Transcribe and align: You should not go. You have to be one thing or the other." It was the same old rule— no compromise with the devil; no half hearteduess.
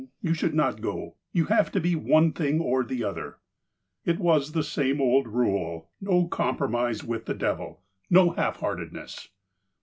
You 0.23 0.33
should 0.33 0.55
not 0.55 0.81
go. 0.81 1.13
You 1.31 1.45
have 1.45 1.71
to 1.73 1.79
be 1.79 1.95
one 1.95 2.31
thing 2.33 2.59
or 2.59 2.83
the 2.83 3.03
other." 3.03 3.37
It 4.03 4.17
was 4.17 4.53
the 4.53 4.63
same 4.63 4.99
old 4.99 5.27
rule— 5.27 5.91
no 6.01 6.27
compromise 6.27 7.03
with 7.03 7.25
the 7.25 7.35
devil; 7.35 7.83
no 8.09 8.31
half 8.31 8.57
hearteduess. 8.61 9.27